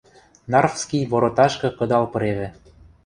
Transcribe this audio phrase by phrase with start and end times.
[0.51, 2.47] Нарвский вороташкы кыдал пыревӹ.